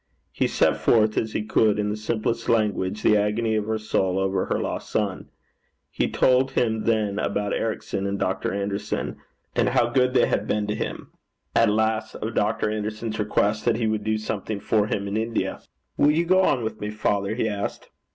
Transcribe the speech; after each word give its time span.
He 0.31 0.47
set 0.47 0.77
forth, 0.77 1.15
as 1.15 1.33
he 1.33 1.43
could, 1.43 1.77
in 1.77 1.89
the 1.91 1.95
simplest 1.95 2.49
language, 2.49 3.03
the 3.03 3.15
agony 3.15 3.55
of 3.55 3.67
her 3.67 3.77
soul 3.77 4.17
over 4.17 4.45
her 4.45 4.57
lost 4.59 4.89
son. 4.89 5.29
He 5.91 6.09
told 6.09 6.53
him 6.53 6.85
then 6.85 7.19
about 7.19 7.53
Ericson, 7.53 8.07
and 8.07 8.17
Dr. 8.17 8.51
Anderson, 8.51 9.17
and 9.55 9.69
how 9.69 9.91
good 9.91 10.15
they 10.15 10.25
had 10.25 10.47
been 10.47 10.65
to 10.65 10.73
him, 10.73 11.11
and 11.53 11.69
at 11.69 11.75
last 11.75 12.15
of 12.15 12.33
Dr. 12.33 12.71
Anderson's 12.71 13.19
request 13.19 13.63
that 13.65 13.75
he 13.77 13.85
would 13.85 14.03
do 14.03 14.17
something 14.17 14.59
for 14.59 14.87
him 14.87 15.07
in 15.07 15.17
India. 15.17 15.61
'Will 15.97 16.09
ye 16.09 16.23
gang 16.23 16.63
wi' 16.63 16.73
me, 16.79 16.89
father?' 16.89 17.35
he 17.35 17.47
asked. 17.47 17.91